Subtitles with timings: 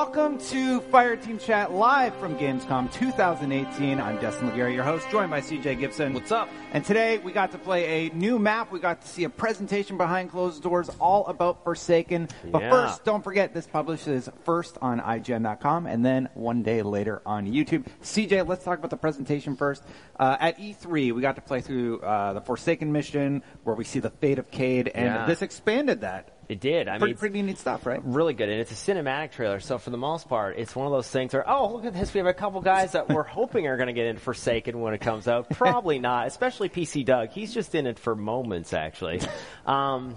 [0.00, 3.98] Welcome to Fireteam Chat live from Gamescom 2018.
[3.98, 6.12] I'm Destin Legarie, your host, joined by CJ Gibson.
[6.12, 6.50] What's up?
[6.72, 8.70] And today we got to play a new map.
[8.70, 12.28] We got to see a presentation behind closed doors all about Forsaken.
[12.52, 12.68] But Yeah.
[12.68, 17.86] first, don't forget this publishes first on IGN.com and then one day later on YouTube.
[18.02, 19.82] CJ, let's talk about the presentation first.
[20.20, 24.00] Uh, at E3, we got to play through uh, the Forsaken mission where we see
[24.00, 25.24] the fate of Cade, and Yeah.
[25.24, 26.35] this expanded that.
[26.48, 26.86] It did.
[26.88, 28.00] I Pretty, mean, it's pretty neat stuff, right?
[28.04, 29.58] really good, and it's a cinematic trailer.
[29.60, 32.14] So for the most part, it's one of those things where, oh, look at this,
[32.14, 34.94] we have a couple guys that we're hoping are going to get into Forsaken when
[34.94, 35.50] it comes out.
[35.50, 37.30] Probably not, especially PC Doug.
[37.30, 39.20] He's just in it for moments, actually.
[39.66, 40.14] Um,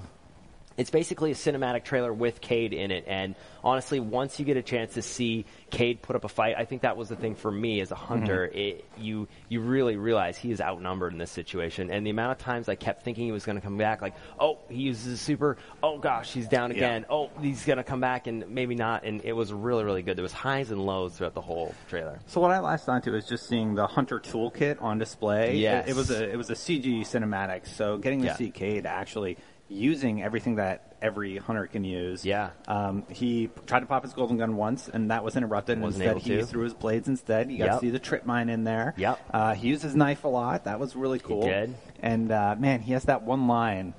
[0.79, 3.35] it's basically a cinematic trailer with Cade in it, and
[3.65, 6.83] honestly, once you get a chance to see Cade put up a fight, I think
[6.83, 8.05] that was the thing for me as a mm-hmm.
[8.05, 8.45] hunter.
[8.45, 12.37] It, you you really realize he is outnumbered in this situation, and the amount of
[12.37, 15.17] times I kept thinking he was going to come back, like, oh, he uses a
[15.17, 19.03] super, oh gosh, he's down again, oh, he's going to come back, and maybe not,
[19.03, 20.15] and it was really really good.
[20.15, 22.19] There was highs and lows throughout the whole trailer.
[22.27, 25.57] So what I latched onto is just seeing the Hunter toolkit on display.
[25.57, 25.87] Yes.
[25.87, 28.35] It, it was a it was a CG cinematic, so getting to Yeah.
[28.37, 29.35] see Cade actually
[29.69, 32.25] using everything that every hunter can use.
[32.25, 32.49] Yeah.
[32.67, 35.73] Um, he tried to pop his golden gun once, and that was interrupted.
[35.77, 36.45] and Wasn't instead, able he to.
[36.45, 37.51] threw his blades instead.
[37.51, 38.93] You got to see the trip mine in there.
[38.97, 39.19] Yep.
[39.33, 40.65] Uh, he used his knife a lot.
[40.65, 41.43] That was really cool.
[41.43, 41.75] did.
[42.01, 43.93] And uh, man, he has that one line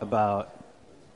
[0.00, 0.52] about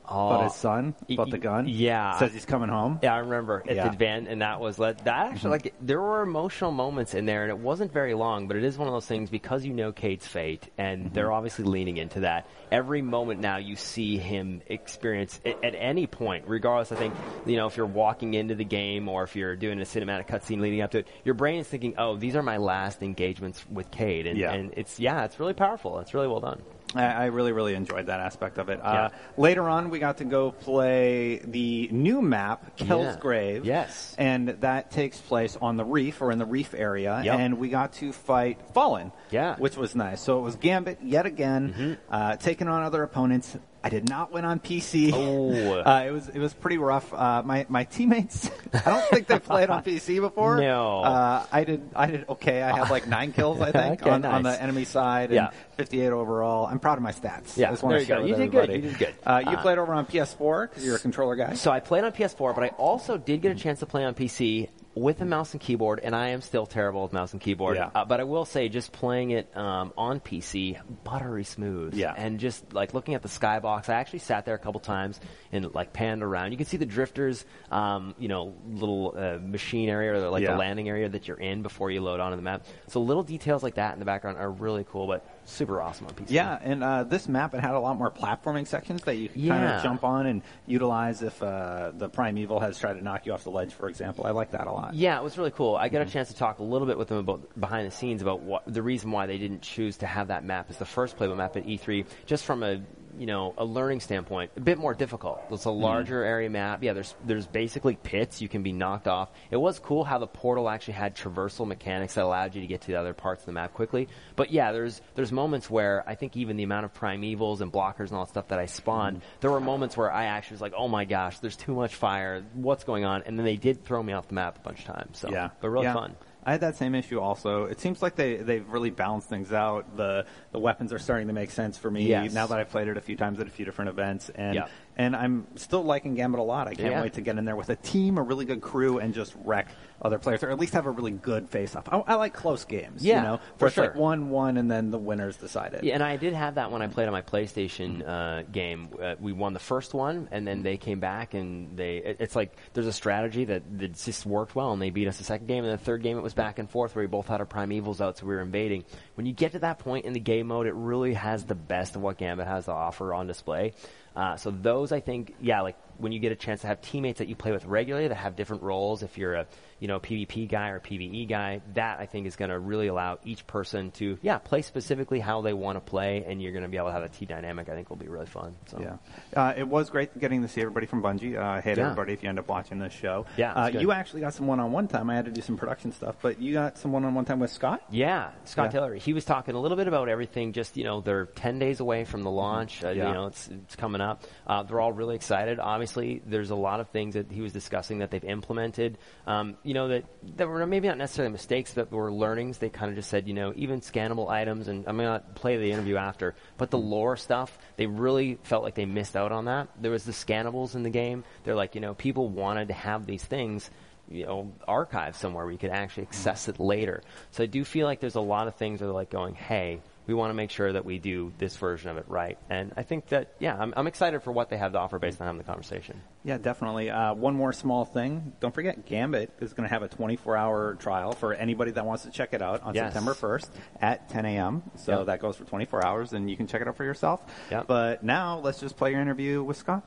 [0.07, 0.29] Oh.
[0.31, 1.67] about his son, about the gun.
[1.67, 2.17] yeah.
[2.17, 2.99] Says he's coming home.
[3.01, 3.89] Yeah, I remember at Yeah.
[3.89, 5.49] the van, and that was that actually mm-hmm.
[5.49, 8.77] like there were emotional moments in there, and it wasn't very long, but it is
[8.77, 11.13] one of those things because you know Cade's fate, and mm-hmm.
[11.13, 12.47] they're obviously leaning into that.
[12.71, 16.91] Every moment now you see him experience at, at any point, regardless.
[16.91, 17.13] I think
[17.45, 20.59] you know if you're walking into the game or if you're doing a cinematic cutscene
[20.59, 23.89] leading up to it, your brain is thinking, "Oh, these are my last engagements with
[23.91, 24.51] Kate," and, Yeah.
[24.53, 25.99] and it's yeah, it's really powerful.
[25.99, 26.61] It's really well done.
[26.95, 28.79] I, I really, really enjoyed that aspect of it.
[28.83, 28.89] Yeah.
[29.05, 33.19] Uh, later on, we got to go play the new map, Kell's Yeah.
[33.19, 33.65] Grave.
[33.65, 34.15] Yes.
[34.17, 37.21] And that takes place on the reef or in the reef area.
[37.23, 37.39] Yep.
[37.39, 39.11] And we got to fight Fallen.
[39.31, 39.55] Yeah.
[39.57, 40.21] Which was nice.
[40.21, 41.93] So it was Gambit yet again, Mm-hmm.
[42.13, 43.55] uh, taking on other opponents.
[43.85, 45.11] I did not win on PC.
[45.13, 45.81] Oh.
[45.83, 47.13] Uh, it was it was pretty rough.
[47.13, 50.57] Uh, my my teammates, I don't think they played on PC before.
[50.61, 51.01] No.
[51.01, 52.61] Uh, I did I did okay.
[52.61, 55.49] I had like nine kills I think Okay, on, on the enemy side and Yeah.
[55.77, 56.67] 58 overall.
[56.67, 57.57] I'm proud of my stats.
[57.57, 58.25] Yeah, I just want there to you share go.
[58.25, 58.69] You did good.
[58.71, 59.15] You did good.
[59.25, 61.53] Uh, you Uh, played over on PS4 because you're a controller guy.
[61.55, 64.13] So I played on PS4, but I also did get a chance to play on
[64.13, 67.77] PC with a mouse and keyboard, and I am still terrible with mouse and keyboard.
[67.77, 67.89] Yeah.
[67.93, 71.95] Uh, but I will say, just playing it um, on PC, buttery smooth.
[71.95, 72.13] Yeah.
[72.15, 75.19] And just like looking at the skybox, I actually sat there a couple times
[75.51, 76.51] and like panned around.
[76.51, 80.51] You can see the drifters, um, you know, little uh, machine area or like Yeah.
[80.51, 82.65] the landing area that you're in before you load onto the map.
[82.87, 86.13] So little details like that in the background are really cool, but super awesome on
[86.13, 86.25] PC.
[86.29, 89.47] Yeah, and uh, this map it had a lot more platforming sections that you can
[89.47, 93.33] kind of jump on and utilize if uh, the primeval has tried to knock you
[93.33, 94.25] off the ledge, for example.
[94.25, 94.93] I like that a lot.
[94.93, 95.75] Yeah, it was really cool.
[95.75, 96.09] I got Mm-hmm.
[96.09, 98.63] a chance to talk a little bit with them about behind the scenes about what
[98.67, 101.55] the reason why they didn't choose to have that map as the first playable map
[101.57, 102.81] at E3, just from a
[103.19, 105.41] you know a learning standpoint, a bit more difficult.
[105.51, 105.81] It's a Mm-hmm.
[105.83, 106.83] larger area map.
[106.83, 109.29] Yeah, there's there's basically pits you can be knocked off.
[109.51, 112.81] It was cool how the portal actually had traversal mechanics that allowed you to get
[112.81, 114.07] to the other parts of the map quickly.
[114.35, 118.07] But yeah, there's there's moments where I think even the amount of primevals and blockers
[118.09, 119.25] and all that stuff that I spawned, Mm-hmm.
[119.41, 122.43] there were moments where I actually was like, oh my gosh, there's too much fire.
[122.53, 123.23] What's going on?
[123.25, 125.19] And then they did throw me off the map a bunch of times.
[125.19, 125.93] So Yeah, but really Yeah.
[125.93, 126.15] fun.
[126.45, 127.65] I had that same issue also.
[127.65, 129.95] It seems like they they've really balanced things out.
[129.97, 132.33] The the weapons are starting to make sense for me Yes.
[132.33, 134.67] now that I've played it a few times at a few different events, and Yeah.
[134.95, 136.67] And I'm still liking Gambit a lot.
[136.67, 137.01] I can't Yeah.
[137.01, 139.67] wait to get in there with a team, a really good crew, and just wreck
[140.01, 141.87] other players, or at least have a really good face off.
[141.89, 143.03] I, I like close games.
[143.03, 144.01] Yeah, you know, for it's like sure.
[144.01, 145.83] one one, and then the winners decided.
[145.83, 148.89] Yeah, and I did have that when I played on my PlayStation uh, game.
[149.01, 151.97] Uh, we won the first one, and then they came back and they.
[151.97, 155.17] It, it's like there's a strategy that, that just worked well, and they beat us
[155.17, 157.27] the second game, and the third game it was back and forth where we both
[157.27, 158.83] had our primevals out, so we were invading.
[159.15, 161.95] When you get to that point in the game mode, it really has the best
[161.95, 163.73] of what Gambit has to offer on display.
[164.15, 167.19] Uh, so those, I think, yeah, like when you get a chance to have teammates
[167.19, 169.47] that you play with regularly that have different roles, if you're a
[169.79, 173.19] you know PvP guy or PvE guy, that I think is going to really allow
[173.23, 176.69] each person to yeah play specifically how they want to play, and you're going to
[176.69, 177.69] be able to have a team dynamic.
[177.69, 178.55] I think will be really fun.
[178.67, 178.79] So.
[178.81, 178.97] Yeah,
[179.39, 181.37] uh, it was great getting to see everybody from Bungie.
[181.37, 181.83] Uh, hey, Yeah.
[181.83, 184.87] everybody, if you end up watching this show, Yeah, uh, you actually got some one-on-one
[184.87, 185.09] time.
[185.09, 187.81] I had to do some production stuff, but you got some one-on-one time with Scott.
[187.91, 188.79] Yeah, Scott Yeah.
[188.79, 188.95] Taylor.
[188.95, 190.53] He was talking a little bit about everything.
[190.53, 192.83] Just you know, they're ten days away from the launch.
[192.83, 193.09] Uh, Yeah.
[193.09, 194.23] You know, it's it's coming up.
[194.47, 195.59] Uh, they're all really excited.
[195.59, 198.97] Obviously, there's a lot of things that he was discussing that they've implemented.
[199.27, 200.05] Um, you know that
[200.37, 202.57] that were maybe not necessarily mistakes, but were learnings.
[202.57, 205.71] They kind of just said, you know, even scannable items, and I'm gonna play the
[205.71, 206.33] interview after.
[206.57, 209.67] But the lore stuff, they really felt like they missed out on that.
[209.79, 211.23] There was the scannables in the game.
[211.43, 213.69] They're like, you know, people wanted to have these things
[214.09, 217.03] you know, archive somewhere where you could actually access it later.
[217.31, 219.81] So I do feel like there's a lot of things that are like going, hey,
[220.05, 222.37] we want to make sure that we do this version of it right.
[222.49, 225.21] And I think that, yeah, I'm, I'm excited for what they have to offer based
[225.21, 226.01] on having the conversation.
[226.25, 226.89] Yeah, definitely.
[226.89, 228.33] Uh, one more small thing.
[228.41, 232.11] Don't forget, Gambit is going to have a 24-hour trial for anybody that wants to
[232.11, 232.87] check it out on Yes.
[232.93, 233.49] September 1st
[233.81, 234.63] at 10 a.m.
[234.75, 235.05] So Yep.
[235.07, 237.21] that goes for 24 hours, and you can check it out for yourself.
[237.51, 237.67] Yep.
[237.67, 239.83] But now let's just play your interview with Scott.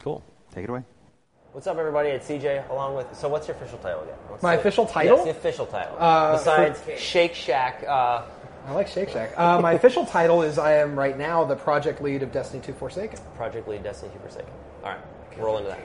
[0.00, 0.22] Cool.
[0.54, 0.84] Take it away.
[1.52, 2.10] What's up, everybody?
[2.10, 3.16] It's CJ, along with.
[3.16, 4.14] So, what's your official title again?
[4.28, 5.16] What's My the- official title?
[5.16, 5.96] Yes, the official title.
[5.98, 7.82] Uh, Besides for- Shake Shack.
[7.88, 8.22] Uh,
[8.66, 9.32] I like Shake Shack.
[9.38, 12.72] Uh, my official title is I am right now the project lead of Destiny 2
[12.72, 13.18] Forsaken.
[13.36, 14.50] Project Lead Destiny 2 Forsaken.
[14.82, 14.98] All right,
[15.38, 15.80] roll into that.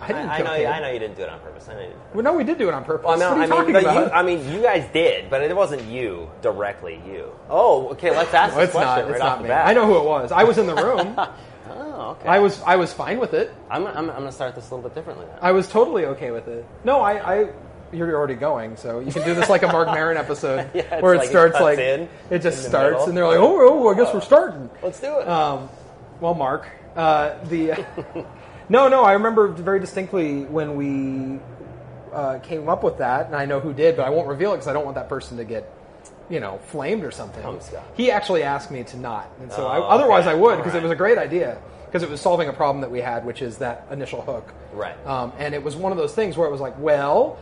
[0.00, 0.54] I I, didn't I kill know.
[0.54, 1.68] You, I know you didn't do it on purpose.
[1.68, 2.14] I know you didn't.
[2.14, 3.06] Well, no, we did do it on purpose.
[3.06, 4.06] Well, no, what are I you mean, talking but about?
[4.06, 7.00] you, I mean, you guys did, but it wasn't you directly.
[7.06, 7.32] You.
[7.48, 8.10] Oh, okay.
[8.16, 8.94] Let's ask No, this it's not.
[8.98, 9.48] question It's off not the me.
[9.48, 9.66] bat.
[9.66, 10.30] I know who it was.
[10.30, 11.18] I was in the room.
[11.70, 12.28] Oh, okay.
[12.28, 12.62] I was.
[12.62, 13.52] I was fine with it.
[13.70, 15.38] I'm, I'm, I'm going to start this a little bit differently now.
[15.42, 16.64] I was totally okay with it.
[16.82, 17.40] No, I.
[17.40, 17.48] I
[17.92, 21.14] you're already going, so you can do this like a Marc Maron episode Yeah, where
[21.14, 23.08] it like starts cuts like in it just starts, middle.
[23.08, 25.28] and they're like, "Oh, oh, I guess we're starting." Let's do it.
[25.28, 25.68] Um,
[26.20, 27.84] well, Mark, uh, the
[28.68, 31.40] no, no, I remember very distinctly when we
[32.12, 34.56] uh, came up with that, and I know who did, but I won't reveal it
[34.56, 35.70] because I don't want that person to get,
[36.28, 37.60] you know, flamed or something.
[37.94, 40.30] He actually asked me to not, and so I, Oh, otherwise okay.
[40.32, 42.82] I would because All it was a great idea because it was solving a problem
[42.82, 44.52] that we had, which is that initial hook.
[44.74, 44.94] Right.
[45.06, 47.38] Um, and it was one of those things where it was like, well,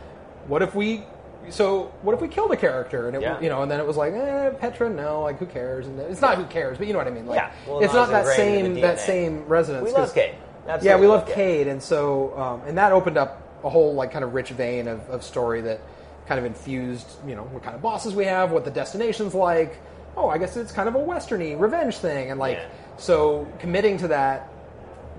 [0.47, 1.03] what if we?
[1.49, 3.07] So what if we killed a character?
[3.07, 3.39] And it, Yeah.
[3.39, 5.87] you know, and then it was like, eh, Petra, no, like who cares?
[5.87, 7.25] And it's not who cares, but you know what I mean.
[7.25, 7.51] Like, Yeah.
[7.67, 9.85] Well, it's not that same that same resonance.
[9.85, 10.35] we love Cade.
[10.81, 14.25] yeah, we love Cade, and so um, and that opened up a whole like kind
[14.25, 15.79] of rich vein of, of story that
[16.27, 19.77] kind of infused, you know, what kind of bosses we have, what the destination's like.
[20.17, 22.65] Oh, I guess it's kind of a westerny revenge thing, and like Yeah.
[22.97, 24.49] so committing to that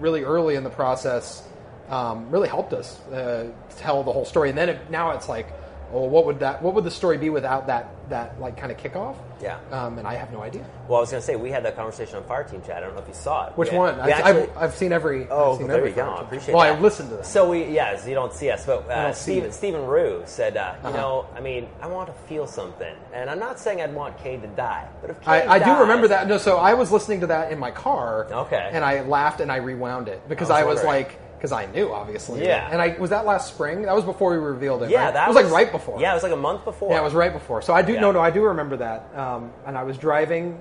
[0.01, 1.43] really early in the process
[1.91, 4.49] um, really helped us uh, tell the whole story.
[4.51, 5.53] And then it, now it's like,
[5.93, 6.63] oh, what would that?
[6.63, 9.17] What would the story be without that that like kind of kickoff?
[9.41, 9.59] Yeah.
[9.71, 10.65] Um, and I have no idea.
[10.89, 12.79] Well, I was going to say we had that conversation on Fireteam Chat.
[12.79, 13.53] I don't know if you saw it.
[13.57, 14.01] Which We- one?
[14.01, 15.29] I've, actually- I've, I've seen every.
[15.31, 16.09] Oh, seen there every we go.
[16.09, 16.73] I appreciate well, that.
[16.75, 17.25] I've listened to them.
[17.25, 19.53] So we, yeah, so you don't see us, but uh, Stephen.
[19.53, 20.97] Stephen Rue said, uh, you Uh-huh.
[20.97, 24.43] know, I mean, I want to feel something, and I'm not saying I'd want Cade
[24.43, 26.27] to die, but if Cade I, I do remember that.
[26.27, 28.27] No, so I was listening to that in my car.
[28.33, 28.71] Okay.
[28.73, 31.67] And I laughed and I rewound it because I I was was, like, because I
[31.67, 32.45] knew obviously.
[32.45, 32.69] Yeah.
[32.71, 33.83] And I was that last spring.
[33.83, 34.91] That was before we revealed it.
[34.91, 35.15] Yeah, right?
[35.15, 36.01] that it was, like right before.
[36.01, 36.91] Yeah, it was like a month before.
[36.91, 37.63] Yeah, it was right before.
[37.63, 38.01] So I do Yeah.
[38.01, 39.09] no, no, I do remember that.
[39.17, 40.61] Um, and I was driving,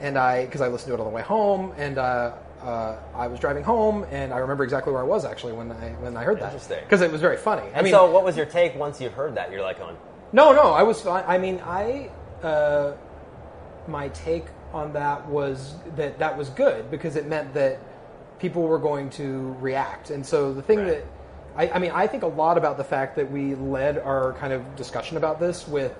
[0.00, 2.32] and I because I listened to it on the way home, and uh,
[2.62, 5.90] uh, I was driving home, and I remember exactly where I was actually when I
[6.00, 6.46] when I heard that.
[6.46, 6.80] Interesting.
[6.82, 7.62] Because it was very funny.
[7.62, 9.52] I And mean, so, what was your take once you heard that?
[9.52, 9.96] You're like, on,
[10.32, 11.00] no, no, I was.
[11.00, 11.24] fine.
[11.26, 12.10] I mean, I.
[12.42, 12.92] Uh,
[13.88, 17.78] my take on that was that that was good because it meant that
[18.38, 20.88] people were going to react, and so the thing Right.
[20.88, 21.04] that
[21.56, 24.52] I, I mean, I think a lot about the fact that we led our kind
[24.52, 25.94] of discussion about this with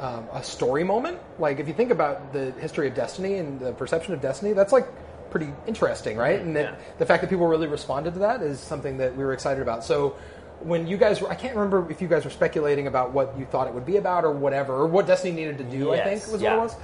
[0.00, 1.18] um, a story moment.
[1.38, 4.72] Like, if you think about the history of Destiny and the perception of Destiny, that's
[4.72, 4.86] like
[5.30, 6.40] pretty interesting, right?
[6.40, 6.74] And that Yeah.
[6.98, 9.84] the fact that people really responded to that is something that we were excited about.
[9.84, 10.14] So
[10.60, 13.44] when you guys were, I can't remember if you guys were speculating about what you
[13.44, 16.26] thought it would be about or whatever, or what Destiny needed to do, I think
[16.32, 16.56] was yeah.
[16.56, 16.76] what it was.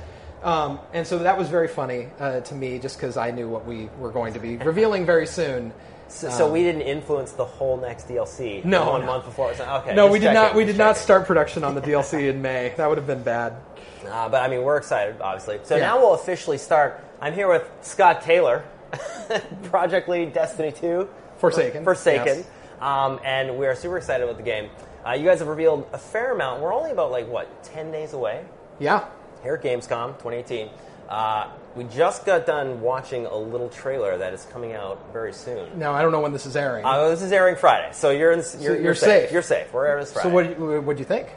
[0.42, 3.64] Um, and so that was very funny uh, to me just because I knew what
[3.66, 5.72] we were going to be revealing very soon.
[6.08, 8.64] so, so we didn't influence the whole next DLC.
[8.64, 9.06] Um, No, one no.
[9.06, 9.50] month before.
[9.52, 10.54] Okay, No, we did not.
[10.56, 11.02] We did not checking.
[11.02, 12.75] start production on the DLC in May.
[12.76, 13.54] That would have been bad.
[14.02, 15.61] Uh, but I mean, we're excited, obviously.
[15.62, 15.82] So Yeah.
[15.87, 17.00] now we'll officially start.
[17.20, 18.64] I'm here with Scott Taylor,
[19.62, 21.08] Project Lead Destiny 2.
[21.38, 21.84] Forsaken.
[21.84, 22.38] Forsaken.
[22.38, 22.46] Yes.
[22.80, 24.70] Um, and we're super excited about the game.
[25.06, 26.61] Uh, you guys have revealed a fair amount.
[26.62, 28.44] We're only about, like, what, 10 days away
[28.80, 29.04] Yeah.
[29.42, 30.68] Here at Gamescom 2018.
[31.08, 35.78] Uh, we just got done watching a little trailer that is coming out very soon.
[35.78, 36.84] Now I don't know when this is airing.
[36.84, 39.25] Uh, this is airing Friday, so you're in, you're, you're safe.
[39.25, 39.32] safe.
[39.32, 39.72] You're safe.
[39.72, 40.28] We're airing this Friday.
[40.28, 40.34] so
[40.64, 40.84] what?
[40.84, 41.28] What do you think?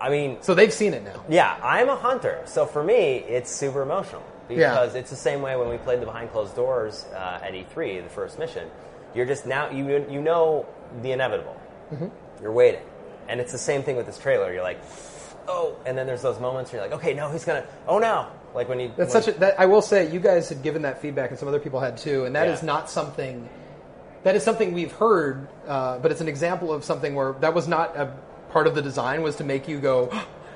[0.00, 1.24] I mean, So they've seen it now.
[1.28, 4.22] Yeah, I'm a hunter, so for me, it's super emotional.
[4.46, 8.02] because it's the same way when we played the behind closed doors uh, at E3,
[8.04, 8.70] the first mission.
[9.14, 10.66] You're just now you you know
[11.02, 11.56] the inevitable.
[11.92, 12.08] Mm-hmm.
[12.42, 12.82] You're waiting,
[13.28, 14.52] and it's the same thing with this trailer.
[14.52, 14.82] You're like,
[15.48, 18.26] oh, and then there's those moments where you're like, okay, no, he's gonna, oh no,
[18.54, 18.92] like when you.
[18.96, 19.38] That's when- such a.
[19.40, 21.96] That, I will say, you guys had given that feedback, and some other people had
[21.96, 22.66] too, and that is Yeah.
[22.66, 23.48] not something.
[24.24, 27.68] That is something we've heard, uh, but it's an example of something where that was
[27.68, 28.12] not a
[28.50, 30.10] part of the design was to make you go.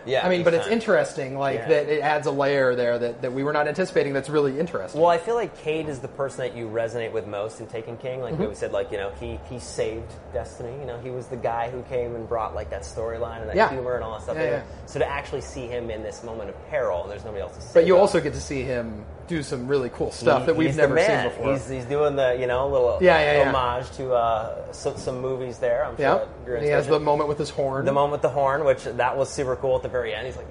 [0.07, 1.69] Yeah, I mean, but it's interesting, like Yeah.
[1.69, 1.89] that.
[1.89, 4.13] It adds a layer there that, that we were not anticipating.
[4.13, 5.01] That's really interesting.
[5.01, 7.97] Well, I feel like Cade is the person that you resonate with most in Taken
[7.97, 8.21] King.
[8.21, 8.49] Like Mm-hmm.
[8.49, 10.77] we said, like you know, he he saved Destiny.
[10.81, 13.57] You know, he was the guy who came and brought like that storyline and that
[13.57, 13.71] Yeah.
[13.71, 14.37] humor and all that stuff.
[14.37, 14.51] Yeah, in.
[14.53, 14.63] yeah.
[14.87, 17.71] So to actually see him in this moment of peril, there's nobody else to see.
[17.75, 18.01] but you about.
[18.03, 21.25] also get to see him do some really cool stuff He- that we've never seen
[21.25, 21.53] before.
[21.53, 23.49] He's, he's doing the you know little Yeah, yeah, yeah.
[23.53, 25.85] homage to uh, so, some movies there.
[25.85, 27.85] I'm sure yeah, he has the moment with his horn.
[27.85, 30.27] the moment with the horn, which that was super cool at the very end.
[30.27, 30.49] He's like,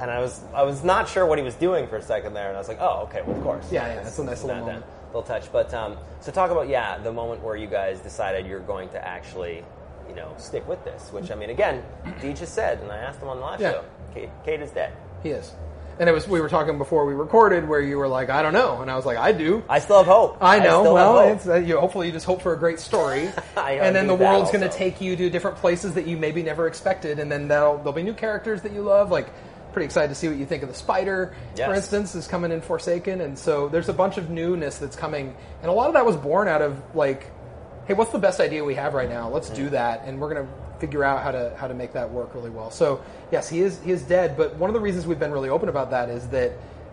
[0.00, 2.48] and I was I was not sure what he was doing for a second there,
[2.48, 3.70] and I was like, oh, okay, well, of course.
[3.70, 4.84] Yeah, yeah, that's a nice little moment.
[5.08, 5.50] little touch.
[5.52, 9.06] But um, so talk about yeah, the moment where you guys decided you're going to
[9.06, 9.64] actually,
[10.08, 11.12] you know, stick with this.
[11.12, 11.82] Which I mean, again,
[12.20, 13.72] Dee just said, and I asked him on the last Yeah.
[13.72, 14.92] show, Cade, Cade is dead.
[15.22, 15.52] He is,
[15.98, 18.52] and it was we were talking before we recorded where you were like, I don't
[18.52, 19.62] know, and I was like, I do.
[19.68, 20.38] I still have hope.
[20.40, 20.84] I know.
[20.84, 23.94] have well, it's, uh, you, hopefully you just hope for a great story, I and
[23.94, 27.18] then the world's going to take you to different places that you maybe never expected,
[27.18, 29.10] and then there'll, there'll be new characters that you love.
[29.10, 29.28] Like,
[29.72, 31.34] pretty excited to see what you think of the Spider,
[31.66, 35.34] for instance, is coming in Forsaken, and so there's a bunch of newness that's coming,
[35.62, 37.30] and a lot of that was born out of like,
[37.86, 39.28] hey, what's the best idea we have right now?
[39.28, 39.56] Let's Mm.
[39.56, 40.52] do that, and we're going to
[40.84, 42.70] figure out how to how to make that work really well.
[42.70, 45.48] So yes, he is he is dead, but one of the reasons we've been really
[45.48, 46.52] open about that is that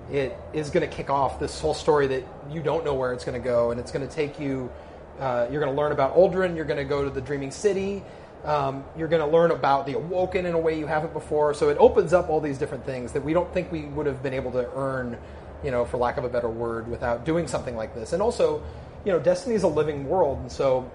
[0.09, 3.25] it is going to kick off this whole story that you don't know where it's
[3.25, 4.71] going to go, and it's going to take you.
[5.19, 6.55] Uh, you're going to learn about Uldren.
[6.55, 8.01] You're going to go to the Dreaming City.
[8.45, 11.53] Um, you're going to learn about the Awoken in a way you haven't before.
[11.53, 14.23] So it opens up all these different things that we don't think we would have
[14.23, 15.17] been able to earn,
[15.63, 18.13] you know, for lack of a better word, without doing something like this.
[18.13, 18.63] And also,
[19.05, 20.89] you know, Destiny is a living world, and so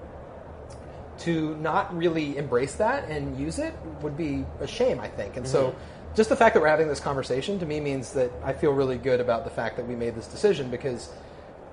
[1.20, 5.36] to not really embrace that and use it would be a shame, I think.
[5.36, 5.74] And so,
[6.14, 8.96] just the fact that we're having this conversation to me means that I feel really
[8.98, 11.10] good about the fact that we made this decision because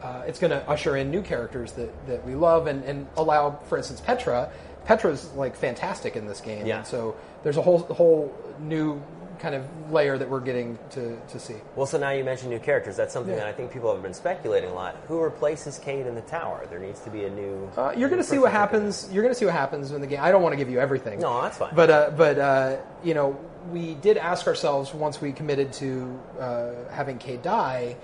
[0.02, 3.52] uh, it's going to usher in new characters that, that we love and, and allow,
[3.70, 4.50] for instance, Petra.
[4.86, 6.80] Petra's like fantastic in this game, Yeah.
[6.80, 9.02] and so there's a whole whole new
[9.44, 11.56] kind of layer that we're getting to, to see.
[11.76, 12.96] Well, so now you mentioned new characters.
[12.96, 13.40] That's something Yeah.
[13.42, 14.96] that I think people have been speculating a lot.
[15.10, 16.66] Who replaces Cade in the tower?
[16.70, 17.70] There needs to be a new.
[17.78, 19.10] Uh, you're going to see what happens.
[19.12, 20.20] You're going to see what happens in the game.
[20.22, 21.20] I don't want to give you everything.
[21.20, 21.76] No, that's fine.
[21.76, 23.38] But uh, but uh, you know,
[23.70, 27.98] we did ask ourselves once we committed to uh, having Cade die,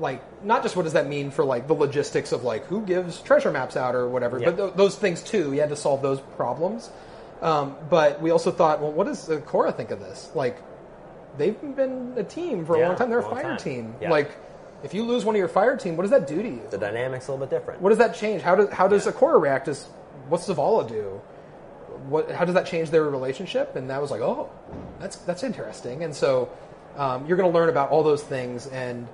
[0.00, 3.20] like not just what does that mean for like the logistics of like who gives
[3.22, 4.50] treasure maps out or whatever, Yeah.
[4.50, 5.48] but th- those things too.
[5.50, 6.90] We had to solve those problems.
[7.42, 10.30] Um, but we also thought, well, what does Ikora think of this?
[10.34, 10.58] Like,
[11.36, 13.10] they've been a team for a Yeah, long time.
[13.10, 13.58] They're a fire time.
[13.58, 13.94] team.
[14.00, 14.10] Yeah.
[14.10, 14.30] Like,
[14.82, 16.62] if you lose one of your fire team, what does that do to you?
[16.70, 17.80] The dynamic's a little bit different.
[17.82, 18.42] What does that change?
[18.42, 19.12] How does how does Yeah.
[19.12, 19.66] Ikora react?
[19.66, 19.84] Does
[20.28, 21.20] what's Zavala do?
[22.08, 23.74] What how does that change their relationship?
[23.76, 24.50] And that was like, oh,
[25.00, 26.04] that's that's interesting.
[26.04, 26.48] And so
[26.96, 28.66] um, you're going to learn about all those things.
[28.68, 29.08] And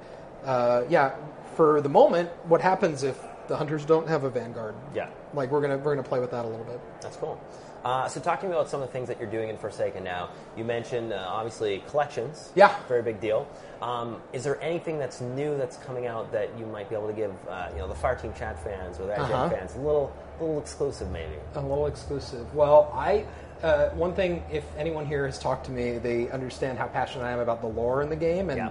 [0.44, 1.14] uh, yeah,
[1.56, 4.74] for the moment, what happens if the hunters don't have a vanguard?
[4.94, 5.08] Yeah.
[5.34, 6.80] like we're gonna we're gonna play with that a little bit.
[7.00, 7.40] That's cool.
[7.84, 10.64] Uh, so, talking about some of the things that you're doing in Forsaken now, you
[10.64, 12.52] mentioned uh, obviously collections.
[12.54, 12.76] Yeah.
[12.86, 13.48] Very big deal.
[13.80, 17.12] Um, is there anything that's new that's coming out that you might be able to
[17.12, 19.48] give, uh, you know, the Fireteam Chat fans or the Uh-huh.
[19.50, 21.34] fans a little, little exclusive maybe?
[21.56, 22.54] A little exclusive.
[22.54, 23.24] Well, I
[23.64, 27.30] uh, one thing if anyone here has talked to me, they understand how passionate I
[27.30, 28.70] am about the lore in the game, and Yeah.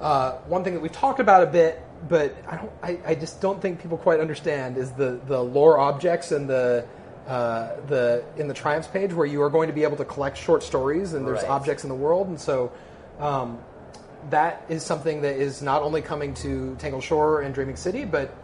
[0.00, 3.40] uh, one thing that we've talked about a bit, but I don't, I, I just
[3.40, 6.84] don't think people quite understand is the the lore objects and the.
[7.30, 10.36] Uh, the in the triumphs page where you are going to be able to collect
[10.36, 11.50] short stories and there's Right.
[11.50, 12.72] objects in the world and so
[13.20, 13.58] um,
[14.30, 18.34] that is something that is not only coming to Tangled Shore and Dreaming City, but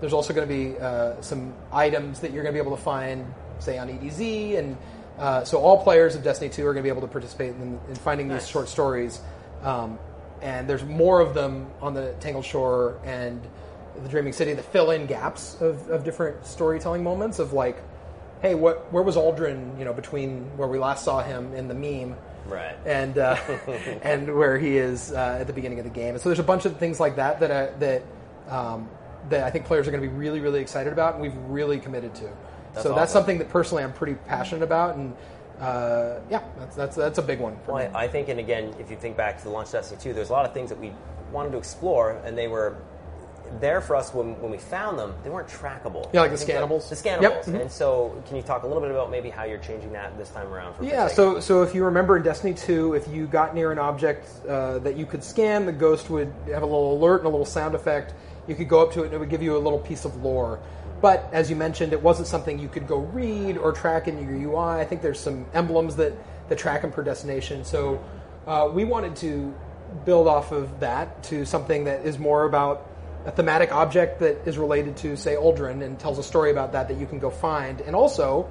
[0.00, 2.82] there's also going to be uh, some items that you're going to be able to
[2.82, 3.26] find,
[3.58, 4.58] say, on EDZ.
[4.58, 4.76] And
[5.18, 7.78] uh, so all players of Destiny 2 are going to be able to participate in,
[7.88, 8.42] in finding Nice.
[8.42, 9.20] these short stories.
[9.62, 9.98] Um,
[10.40, 13.40] and there's more of them on the Tangled Shore and
[14.02, 17.76] the Dreaming City that fill in gaps of, of different storytelling moments of like,
[18.42, 21.74] hey, what, where was Uldren, you know, between where we last saw him in the
[21.74, 22.16] meme
[22.46, 22.74] Right.
[22.84, 23.36] and uh,
[24.02, 26.14] and where he is uh, at the beginning of the game.
[26.14, 28.02] And so there's a bunch of things like that that I, that
[28.48, 28.88] um,
[29.28, 31.78] that I think players are going to be really really excited about, and we've really
[31.78, 32.30] committed to.
[32.72, 35.14] That's so that's something that personally I'm pretty passionate about, and
[35.60, 37.94] uh, yeah, that's that's that's a big one for Well, me.
[37.94, 40.12] I, I think, and again, if you think back to the launch of Destiny 2,
[40.14, 40.92] there's a lot of things that we
[41.30, 42.78] wanted to explore, and they were
[43.58, 46.08] there for us when, when we found them, they weren't trackable.
[46.12, 46.88] Yeah, like the scannables?
[46.88, 47.22] The scannables.
[47.22, 47.60] Yep, mhm.
[47.62, 50.30] And so, can you talk a little bit about maybe how you're changing that this
[50.30, 50.74] time around?
[50.74, 53.78] For Yeah, so so if you remember in Destiny 2, if you got near an
[53.78, 57.30] object uh, that you could scan, the ghost would have a little alert and a
[57.30, 58.14] little sound effect.
[58.46, 60.22] You could go up to it and it would give you a little piece of
[60.22, 60.60] lore.
[61.00, 64.52] But as you mentioned, it wasn't something you could go read or track in your
[64.52, 64.80] UI.
[64.80, 66.12] I think there's some emblems that,
[66.48, 67.64] that track them per destination.
[67.64, 68.04] So
[68.46, 69.54] uh, we wanted to
[70.04, 72.86] build off of that to something that is more about
[73.26, 76.88] a thematic object that is related to, say, Uldren and tells a story about that
[76.88, 77.80] that you can go find.
[77.82, 78.50] And also,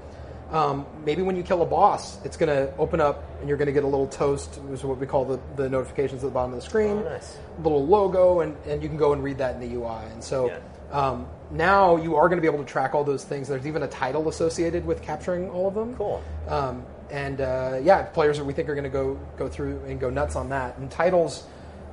[0.51, 3.67] um, maybe when you kill a boss, it's going to open up and you're going
[3.67, 6.33] to get a little toast, which is what we call the, the notifications at the
[6.33, 6.97] bottom of the screen.
[6.99, 7.37] Oh, nice.
[7.63, 10.05] Little logo, and, and you can go and read that in the UI.
[10.11, 10.59] And so Yeah.
[10.91, 13.47] um, now you are going to be able to track all those things.
[13.47, 15.95] There's even a title associated with capturing all of them.
[15.95, 16.21] Cool.
[16.47, 19.99] Um, and uh, yeah, players that we think are going to go go through and
[19.99, 20.77] go nuts on that.
[20.77, 21.43] And titles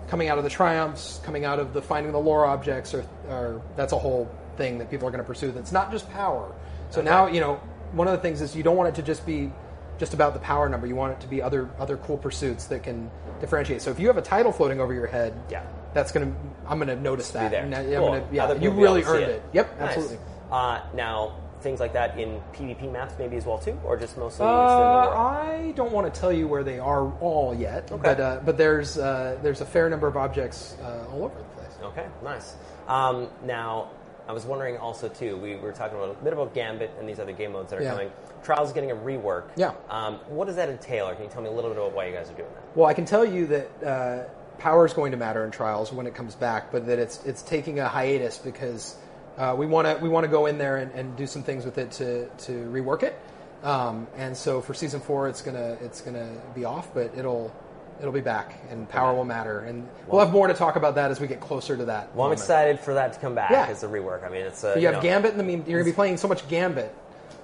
[0.08, 3.60] coming out of the triumphs, coming out of the finding the lore objects, are, are
[3.76, 5.50] that's a whole thing that people are going to pursue.
[5.52, 6.52] That's not just power.
[6.90, 7.56] So now you know
[7.92, 9.52] one of the things is you don't want it to just be
[9.98, 10.86] just about the power number.
[10.86, 13.10] You want it to be other other cool pursuits that can
[13.40, 13.82] differentiate.
[13.82, 15.62] So if you have a title floating over your head, Yeah.
[15.94, 16.32] that's gonna
[16.68, 17.50] I'm gonna notice be that.
[17.50, 17.62] there.
[17.62, 18.08] I- I'm Cool.
[18.12, 19.28] gonna- yeah, you really be able to see earned it.
[19.30, 19.42] it.
[19.52, 19.88] Yep, Nice.
[19.88, 20.18] absolutely.
[20.52, 21.32] Uh, now,
[21.66, 24.74] things like that in PvP maps maybe as well too, or just mostly Uh, just
[24.74, 25.14] in the world?
[25.16, 28.00] I don't want to tell you where they are all yet, Okay.
[28.00, 31.44] but uh, but there's uh, there's a fair number of objects uh, all over the
[31.60, 31.76] place.
[31.82, 32.54] Okay, nice.
[32.86, 33.88] Um, now,
[34.28, 35.36] I was wondering also too.
[35.38, 37.82] We were talking about a bit about Gambit and these other game modes that are
[37.82, 37.90] Yeah.
[37.90, 38.10] coming.
[38.44, 39.44] Trials getting a rework.
[39.56, 39.72] Yeah.
[39.90, 41.08] Um, what does that entail?
[41.08, 42.62] Or can you tell me a little bit about why you guys are doing that?
[42.76, 44.18] Well, I can tell you that uh,
[44.58, 47.42] power is going to matter in trials when it comes back, but that it's it's
[47.42, 48.96] taking a hiatus because
[49.36, 51.64] uh, we want to we want to go in there and, and do some things
[51.64, 53.18] with it to to rework it.
[53.62, 57.52] Um, and so for season four, it's gonna it's gonna be off, but it'll
[58.00, 61.10] it'll be back, and power will matter, and we'll have more to talk about that
[61.10, 62.14] as we get closer to that.
[62.14, 63.66] Well, I'm excited for that to come back Yeah.
[63.66, 64.24] as a rework.
[64.24, 65.64] I mean, it's uh, But you have know, Gambit in the mean.
[65.66, 66.94] You're gonna be playing so much Gambit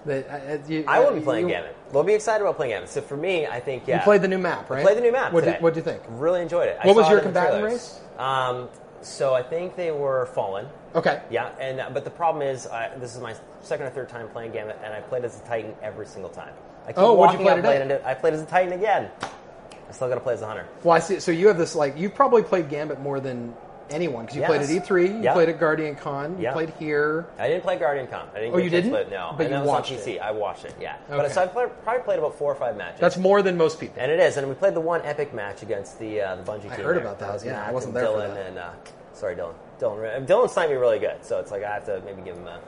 [0.06, 1.76] that uh, you, I will uh, be playing you, Gambit.
[1.92, 2.90] We'll be excited about playing Gambit.
[2.90, 3.98] So for me, I think yeah.
[3.98, 4.82] You played the new map, right?
[4.82, 5.32] Played the new map.
[5.32, 6.02] What did What did you think?
[6.08, 6.78] Really enjoyed it.
[6.82, 8.00] I What was your it in the combatant race?
[8.18, 8.68] Um,
[9.00, 10.66] so I think they were Fallen.
[10.94, 11.22] Okay.
[11.30, 14.28] Yeah, and uh, but the problem is, I, this is my second or third time
[14.28, 16.52] playing Gambit, and I played as a Titan every single time.
[16.84, 17.68] I keep Oh, walking play up today?
[17.68, 19.10] late into- I played as a Titan again.
[19.22, 20.66] I still got to play as a Hunter.
[20.84, 21.20] Well, I see.
[21.20, 23.54] So you have this like you probably played Gambit more than
[23.90, 25.32] anyone because you played at E3, you Yeah.
[25.34, 26.52] played at Guardian Con, you Yeah.
[26.54, 27.26] played here.
[27.38, 28.26] I didn't play Guardian Con.
[28.34, 28.90] I didn't Oh, you a chance to didn't?
[28.92, 30.14] play it, No, But and you that was on PC.
[30.16, 30.20] it.
[30.22, 30.74] I watched it.
[30.80, 31.16] Yeah, Okay.
[31.22, 33.00] but so I played, probably played about four or five matches.
[33.00, 33.96] That's more than most people.
[34.02, 36.70] And it is, and we played the one epic match against the uh, the Bungie
[36.72, 36.84] I team.
[36.86, 37.02] heard there.
[37.04, 38.70] about that, was yeah, I wasn't there for Dylan and uh,
[39.12, 39.52] sorry, Dylan.
[39.82, 42.46] Dylan, Dylan signed me really good, so it's like I have to maybe give him
[42.46, 42.60] a,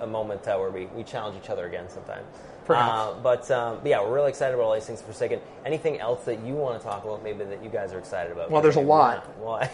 [0.00, 2.24] a, a moment uh, where we, we challenge each other again sometime.
[2.68, 5.00] Uh, but, um, but yeah, we're really excited about all these things.
[5.00, 5.40] For Forsaken.
[5.66, 7.24] Anything else that you want to talk about?
[7.24, 8.48] Maybe that you guys are excited about?
[8.48, 9.26] Well, there's a lot,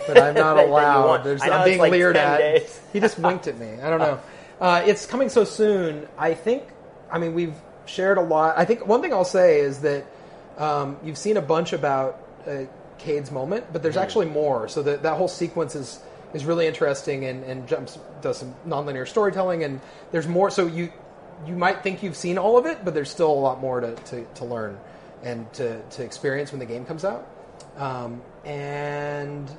[0.06, 1.22] but I'm not allowed.
[1.22, 2.38] There's, I'm being like leered at.
[2.38, 2.80] days.
[2.94, 3.80] He just winked at me.
[3.82, 4.18] I don't know.
[4.58, 6.08] Uh, it's coming so soon.
[6.16, 6.62] I think.
[7.10, 7.54] I mean, we've
[7.84, 8.56] shared a lot.
[8.56, 10.06] I think one thing I'll say is that
[10.56, 12.60] um, you've seen a bunch about uh,
[12.96, 13.82] Cade's moment, but Mm-hmm.
[13.82, 14.66] there's actually more.
[14.68, 16.00] So that that whole sequence is
[16.34, 20.50] is really interesting and, and jumps does some nonlinear storytelling and there's more.
[20.50, 20.92] So you
[21.46, 23.94] you might think you've seen all of it, but there's still a lot more to,
[23.94, 24.78] to, to learn
[25.22, 27.28] and to, to experience when the game comes out.
[27.76, 29.50] Um, and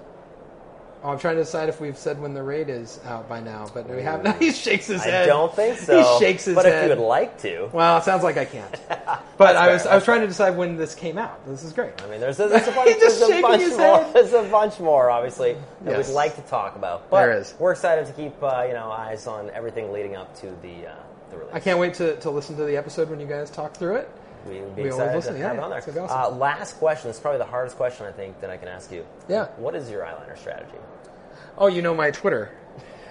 [1.04, 3.68] oh, I'm trying to decide if we've said when the raid is out by now,
[3.74, 4.24] but we have.
[4.24, 4.38] Not.
[4.42, 5.24] he shakes his head.
[5.24, 5.98] I don't think so.
[5.98, 6.72] He shakes his but head.
[6.74, 8.76] But if you would like to, Well, it sounds like I can't.
[9.38, 11.46] But I fair, was I was trying to decide when this came out.
[11.48, 11.92] This is great.
[12.02, 13.78] I mean, there's a, there's a bunch, there's a bunch more.
[14.04, 14.14] head.
[14.16, 16.08] There's a bunch more, obviously, that Yes.
[16.08, 17.08] we'd like to talk about.
[17.12, 17.54] But There is.
[17.60, 20.96] we're excited to keep uh, you know eyes on everything leading up to the uh,
[21.30, 21.54] the release.
[21.54, 24.10] I can't wait to, to listen to the episode when you guys talk through it.
[24.48, 25.80] We would be We excited to yeah, have it on there.
[25.80, 26.08] Awesome.
[26.10, 27.10] uh, last question.
[27.10, 29.06] This is probably the hardest question I think that I can ask you.
[29.28, 29.48] Yeah.
[29.58, 30.78] What is your eyeliner strategy?
[31.58, 32.52] Oh, you know my Twitter.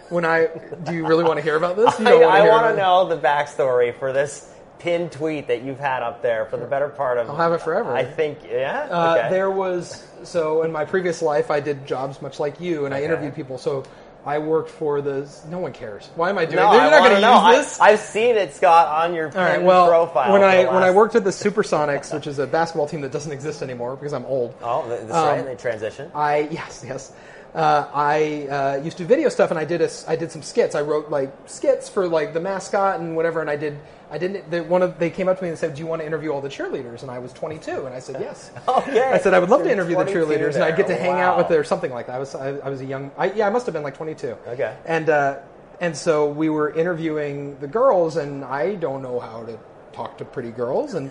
[0.08, 0.48] When I
[0.84, 1.98] do you really want to hear about this?
[1.98, 5.62] You I, don't wanna I want to know the backstory for this pinned tweet that
[5.62, 7.28] you've had up there for the better part of.
[7.28, 7.94] I'll have it forever.
[7.94, 8.86] I think, yeah.
[8.90, 9.30] Uh, okay.
[9.30, 13.02] There was so in my previous life I did jobs much like you, and I
[13.02, 13.58] interviewed people.
[13.58, 13.84] So
[14.26, 15.28] I worked for the.
[15.48, 16.10] No one cares.
[16.16, 16.56] Why am I doing?
[16.56, 17.80] No, They're I not going to use this.
[17.80, 19.62] I, have seen it, Scott, on your All right.
[19.62, 20.32] Well, profile.
[20.32, 23.12] when I the when I worked at the Supersonics, which is a basketball team that
[23.12, 24.52] doesn't exist anymore because I'm old.
[24.60, 25.44] Oh, that's Um, right.
[25.44, 26.10] They transition.
[26.14, 27.12] I yes yes.
[27.56, 30.30] Uh, I uh, used to do video stuff, and I did a s I did
[30.30, 30.74] some skits.
[30.74, 33.78] I wrote like skits for like the mascot and whatever, and I did.
[34.10, 34.50] I didn't.
[34.50, 36.30] They, one of they came up to me and said, "Do you want to interview
[36.34, 38.50] all the cheerleaders?" And I was 22, and I said yes.
[38.68, 39.00] Okay.
[39.10, 41.00] I said I would love to interview the 22 cheerleaders, and I'd get to there.
[41.02, 41.56] hang out with Wow.
[41.56, 42.16] or something like that.
[42.16, 43.10] I was I, I was a young.
[43.16, 44.36] I, yeah, I must have been like 22.
[44.48, 44.76] Okay.
[44.84, 45.38] And uh,
[45.80, 49.58] and so we were interviewing the girls, and I don't know how to
[49.96, 51.10] talk to pretty girls, and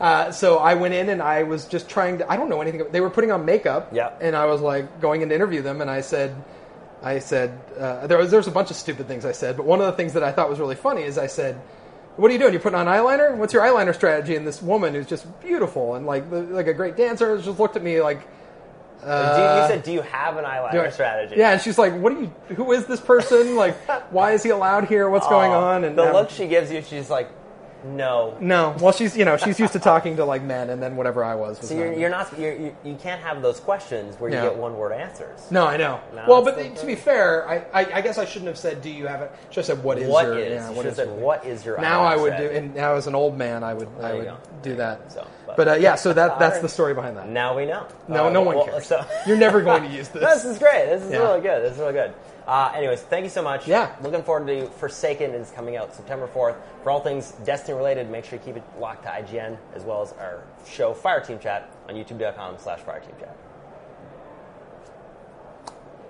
[0.00, 2.32] uh, so I went in and I was just trying to.
[2.32, 2.82] I don't know anything.
[2.90, 4.10] They were putting on makeup, Yeah.
[4.20, 6.34] and I was like going in to interview them, and I said.
[7.04, 9.66] I said uh, there was there was a bunch of stupid things I said, but
[9.66, 11.56] one of the things that I thought was really funny is I said,
[12.14, 12.52] "What are you doing?
[12.52, 13.36] You're putting on eyeliner?
[13.36, 16.96] What's your eyeliner strategy?" And this woman who's just beautiful and like like a great
[16.96, 18.20] dancer just looked at me like.
[19.00, 21.76] do you, you said, "Do you have an eyeliner Uh, I-" strategy?" Yeah, and she's
[21.76, 22.30] like, "What are you?
[22.54, 23.56] Who is this person?
[23.56, 23.74] Like,
[24.12, 25.10] why is he allowed here?
[25.10, 27.28] What's going Oh, on?" And the um, look she gives you, she's like,
[27.84, 30.96] "No." No, well, she's you know she's used to talking to like men, and then
[30.96, 31.58] whatever I was.
[31.60, 34.36] was So you're, not- you're not you're, you you can't have those questions where you
[34.36, 34.44] Yeah.
[34.44, 35.38] get one word answers.
[35.50, 36.00] No, I know.
[36.14, 38.90] No, well, but to be fair, I, I, I guess I shouldn't have said, "Do
[38.90, 40.52] you have it?" Should have said, "What is What your?" is?
[40.52, 42.74] yeah, You what is have your- said, "What is your?" Now I would do, and
[42.74, 45.10] now as an old man, I would, I There you would do that.
[45.12, 47.28] So, but, but- uh, yeah, so that that's the story behind that.
[47.28, 47.86] Now we know.
[48.08, 48.86] No, Uh, no one well, cares.
[48.86, 50.22] so- You're never going to use this.
[50.22, 50.86] this is great.
[50.86, 51.18] This is Yeah.
[51.18, 51.62] really good.
[51.64, 52.12] This is really good.
[52.46, 53.68] Uh, anyways, thank you so much.
[53.68, 53.94] Yeah.
[54.02, 56.56] Looking forward to Forsaken is coming out September 4th.
[56.82, 60.02] For all things Destiny related, make sure you keep it locked to IGN as well
[60.02, 63.36] as our show Fireteam Chat on youtube.com slash Fireteam Chat.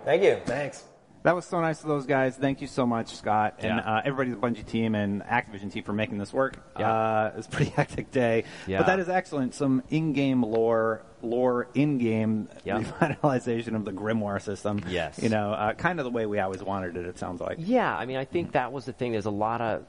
[0.05, 0.38] Thank you.
[0.47, 0.85] Thanks.
[1.23, 2.37] That was so nice of those guys.
[2.37, 3.95] Thank you so much, Scott, and Yeah.
[3.99, 6.59] uh, everybody at the Bungie team and Activision team for making this work.
[6.77, 6.90] Yeah.
[6.92, 8.79] Uh, it's a pretty hectic day, Yeah.
[8.79, 9.55] but that is excellent.
[9.55, 12.82] Some in-game lore, lore in-game Yeah.
[12.82, 14.80] revitalization of the Grimoire system.
[14.88, 15.18] Yes.
[15.22, 17.06] you know, uh, kind of the way we always wanted it.
[17.06, 17.58] It sounds like.
[17.61, 19.12] Yeah, I mean, I think that was the thing.
[19.12, 19.85] There's a lot of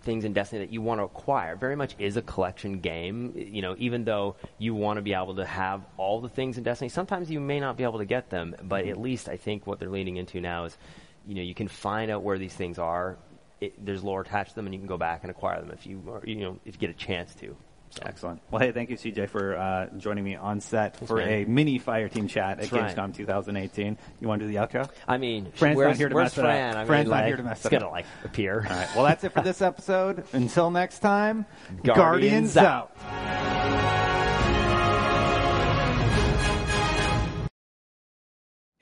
[0.00, 1.54] things in Destiny that you want to acquire.
[1.54, 3.32] Very much is a collection game.
[3.36, 6.64] You know, even though you want to be able to have all the things in
[6.64, 8.56] Destiny, sometimes you may not be able to get them.
[8.62, 10.76] But at least I think what they're leaning into now is,
[11.26, 13.18] you know, you can find out where these things are.
[13.60, 15.84] It, there's lore attached to them, and you can go back and acquire them if
[15.86, 17.54] you, are, you know, if you get a chance to.
[17.90, 18.02] So.
[18.04, 18.40] Excellent.
[18.50, 21.28] Well, hey, thank you, CJ, for uh, joining me on set for man.
[21.28, 22.94] a mini Fire Team chat at right.
[22.94, 23.98] Gamescom 2018.
[24.20, 24.88] You want to do the outro?
[25.06, 26.46] I mean, Fran's where's, not here to where's mess it up.
[26.46, 26.74] Fran?
[26.74, 27.92] I mean, Fran's not here to mess it's it gonna up.
[27.92, 28.66] like appear.
[28.68, 28.88] All right.
[28.94, 30.24] Well, that's it for this episode.
[30.32, 31.46] Until next time,
[31.82, 32.96] Guardians out.